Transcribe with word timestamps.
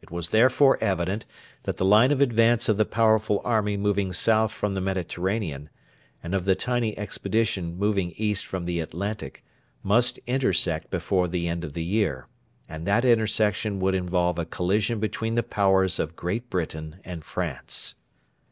It 0.00 0.08
was 0.12 0.28
therefore 0.28 0.78
evident 0.80 1.26
that 1.64 1.78
the 1.78 1.84
line 1.84 2.12
of 2.12 2.20
advance 2.20 2.68
of 2.68 2.76
the 2.76 2.84
powerful 2.84 3.42
army 3.44 3.76
moving 3.76 4.12
south 4.12 4.52
from 4.52 4.74
the 4.74 4.80
Mediterranean 4.80 5.68
and 6.22 6.32
of 6.32 6.44
the 6.44 6.54
tiny 6.54 6.96
expedition 6.96 7.76
moving 7.76 8.12
east 8.16 8.46
from 8.46 8.66
the 8.66 8.78
Atlantic 8.78 9.44
must 9.82 10.18
intersect 10.28 10.90
before 10.90 11.26
the 11.26 11.48
end 11.48 11.64
of 11.64 11.72
the 11.72 11.82
year, 11.82 12.28
and 12.68 12.86
that 12.86 13.04
intersection 13.04 13.80
would 13.80 13.96
involve 13.96 14.38
a 14.38 14.44
collision 14.44 15.00
between 15.00 15.34
the 15.34 15.42
Powers 15.42 15.98
of 15.98 16.14
Great 16.14 16.48
Britain 16.50 17.00
and 17.04 17.24
France. 17.24 17.96